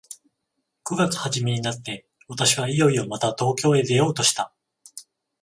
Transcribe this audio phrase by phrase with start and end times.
[0.83, 4.51] 九月始めになって、私はいよいよまた東京へ出ようとした。